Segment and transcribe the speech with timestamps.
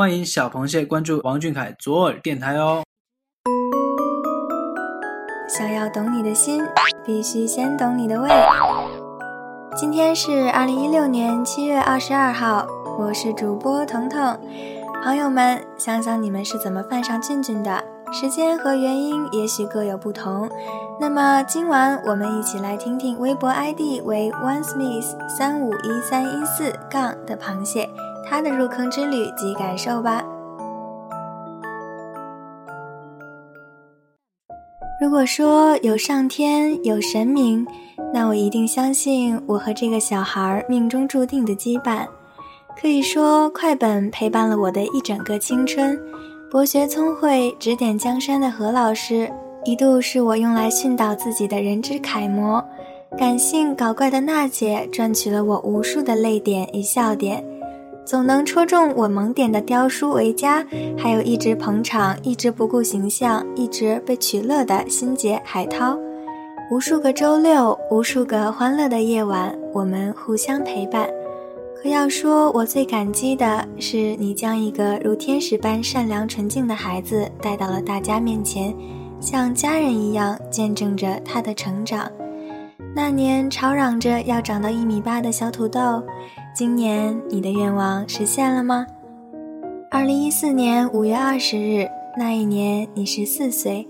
[0.00, 2.82] 欢迎小螃蟹关注王俊凯左耳电台哦。
[5.46, 6.64] 想要懂你的心，
[7.04, 8.30] 必须先懂你的胃。
[9.76, 12.66] 今天是二零一六年七月二十二号，
[12.98, 14.40] 我是主播彤彤。
[15.04, 17.84] 朋友们，想想你们是怎么犯上俊俊的？
[18.10, 20.48] 时间和原因也许各有不同。
[20.98, 27.86] 那么今晚我们一起来听听微博 ID 为 One Smith 三五一三一四杠的螃蟹。
[28.30, 30.24] 他的入坑之旅及感受吧。
[35.02, 37.66] 如果说有上天有神明，
[38.14, 42.06] 那我一定相信我和这个小孩命中注定的羁绊。
[42.80, 45.98] 可以说，快本陪伴了我的一整个青春。
[46.50, 49.30] 博学聪慧、指点江山的何老师，
[49.64, 52.64] 一度是我用来训导自己的人之楷模。
[53.18, 57.44] 感性搞怪的娜姐，赚取了我无数的泪点与笑点。
[58.04, 60.64] 总能戳中我萌点的雕叔维嘉，
[60.98, 65.96] 还有一直捧场、一直不顾形象、一直被取乐的心杰海涛。
[66.70, 71.08] 无数个周六，无数个欢乐的夜晚，我们互相陪伴。
[71.80, 78.74] 可要说我最感激的是，你将一个如天使般善良纯净的孩子带到了大家面前，
[79.20, 82.10] 像家人一样见证着他的成长。
[82.94, 86.02] 那年吵嚷着要长到一米八的小土豆。
[86.60, 88.86] 今年你的愿望实现了吗？
[89.90, 93.88] 二零一四年五月二十日，那一年你十四岁，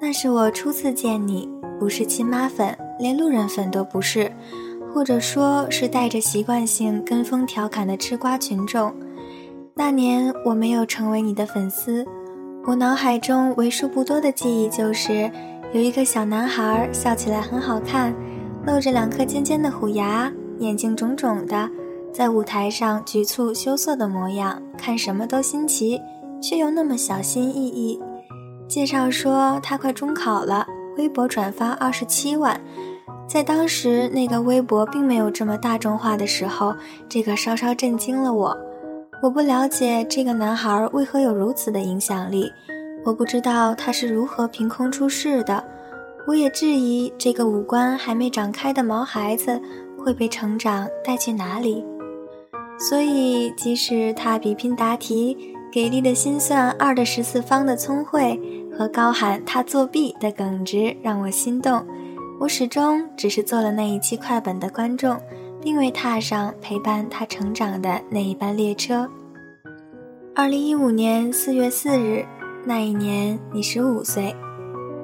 [0.00, 4.30] 那是我初次见你，不是亲妈粉，连路人粉都不是，
[4.92, 8.94] 或者说是带着习惯性跟风调侃的吃瓜群众。
[9.74, 12.06] 那年我没有成为你的粉丝，
[12.64, 15.28] 我脑海中为数不多的记忆就是
[15.72, 18.14] 有一个小男孩笑起来很好看，
[18.64, 21.68] 露着两颗尖尖的虎牙，眼睛肿肿的。
[22.14, 26.00] 在舞台上局促羞涩的模样，看什么都新奇，
[26.40, 28.00] 却又那么小心翼翼。
[28.68, 30.64] 介绍说他快中考了，
[30.96, 32.60] 微博转发二十七万。
[33.26, 36.72] 在当时那个微博并没有这么大众化的时候，
[37.08, 38.56] 这个稍稍震惊了我。
[39.20, 42.48] 我不了解这个男孩为何有如此的影响力，
[43.04, 45.64] 我不知道他是如何凭空出世的，
[46.28, 49.60] 我也质疑这个五官还没长开的毛孩子
[49.98, 51.84] 会被成长带去哪里。
[52.88, 58.38] 所以，即使他比拼答题、给力的心算二的十次方的聪慧
[58.76, 61.82] 和高喊他作弊的耿直让我心动，
[62.38, 65.18] 我始终只是做了那一期快本的观众，
[65.62, 69.08] 并未踏上陪伴他成长的那一班列车。
[70.34, 72.22] 二零一五年四月四日，
[72.66, 74.34] 那一年你十五岁。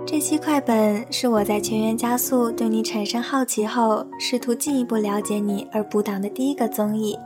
[0.04, 7.16] 这期快本是我在全员加速对你产生好奇后，试图进一步了解你而补档的第一个综艺。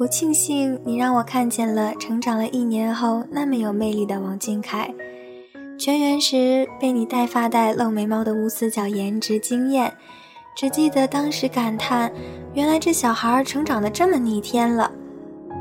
[0.00, 4.90] 我庆幸你让我看见了成长了一年后那么有魅力的王俊凯。
[5.78, 9.92] 全员时被你带发带露眉毛的无死角颜值惊艳，
[10.56, 12.10] 只记得当时感叹，
[12.54, 14.90] 原来这小孩成长的这么逆天了。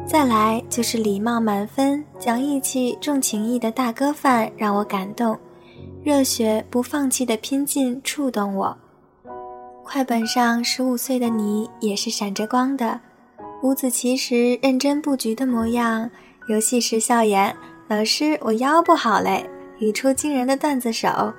[0.08, 5.38] 再来就是礼貌满分、讲义气、重情义的大哥范让我感动，
[6.02, 8.78] 热血不放弃的拼劲触动我。
[9.84, 13.02] 快本上十五岁的你也是闪着光的。
[13.62, 16.10] 五子棋时认真布局的模样，
[16.48, 17.54] 游戏时笑颜。
[17.90, 19.50] 老师，我腰不好嘞，
[19.80, 21.34] 语出惊人的段子手。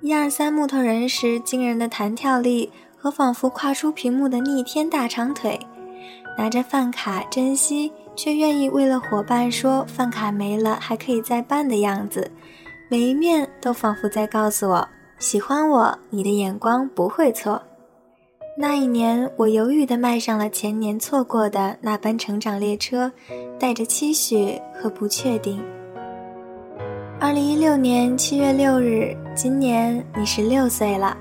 [0.00, 5.60] 一二三木头人时惊人的弹跳力和仿佛跨出屏幕的逆天大长腿。
[6.38, 12.30] 拿着饭卡珍惜，却愿意为了伙伴说饭卡没了还可以再办的样子，
[12.88, 17.60] 每一面都仿佛在告诉我，喜欢我，你的眼光不会错。
[18.60, 23.12] 那一年，我犹豫地迈上了前年错过的那班成长列车，
[23.56, 25.62] 带着期许和不确定。
[27.20, 31.16] 二零一六年七月六日，今年你十六岁了，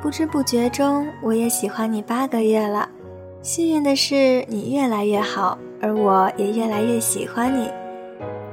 [0.00, 2.88] 不知不觉中，我也喜欢你八个月了。
[3.42, 7.70] 幸运的是，你越来越好，而我也越来越喜欢你。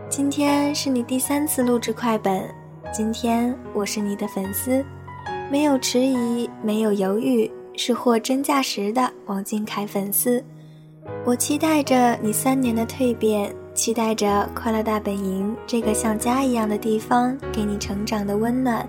[0.09, 2.43] 今天是你第三次录制快本，
[2.91, 4.83] 今天我是你的粉丝，
[5.49, 7.49] 没有迟疑，没有犹豫。
[7.77, 10.43] 是货真价实的王俊凯粉丝，
[11.23, 18.85] 我期待着你三年的蜕变，期待着快乐大本营这个像家一样的地方给你成长的温暖，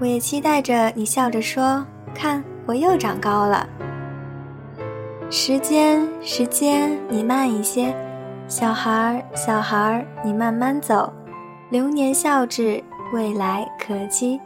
[0.00, 3.66] 我也期待着你笑着说：“看，我又长高了。”
[5.30, 7.94] 时间，时间，你慢一些，
[8.48, 11.12] 小孩儿，小孩儿，你慢慢走，
[11.70, 12.82] 流年笑至，
[13.12, 14.40] 未来可期。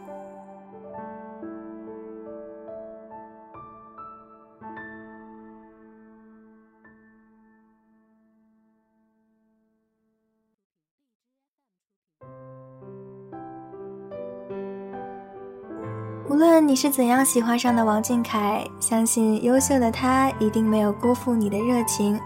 [16.29, 22.19] 无论你是怎样喜欢上的王俊凯，相信优秀的他一定没有辜负你的热情。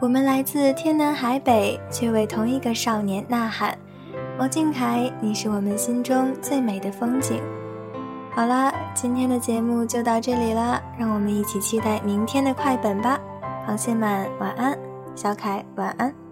[0.00, 3.78] 我们来自天南海北，却为同一个少年呐喊。
[4.38, 7.40] 王俊凯，你是我们心中最美的风景。
[8.32, 13.18] 好了，今天的节目就到这里了，让我们一起期待明天的快本吧。
[13.66, 14.76] 螃蟹们晚安，
[15.14, 16.25] 小凯晚安。